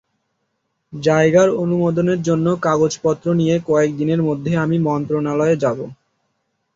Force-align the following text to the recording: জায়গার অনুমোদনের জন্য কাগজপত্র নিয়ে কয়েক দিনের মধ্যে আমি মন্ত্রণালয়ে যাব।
জায়গার 0.93 1.49
অনুমোদনের 1.63 2.19
জন্য 2.21 2.47
কাগজপত্র 2.63 3.25
নিয়ে 3.33 3.55
কয়েক 3.67 3.91
দিনের 3.97 4.21
মধ্যে 4.23 4.51
আমি 4.57 4.77
মন্ত্রণালয়ে 4.87 5.55
যাব। 5.63 5.77